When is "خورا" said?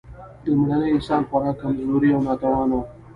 1.29-1.51